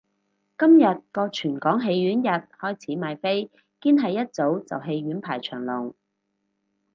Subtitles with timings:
[0.57, 5.93] 今日個全港戲院日開始賣飛，堅係一早就戲院排長龍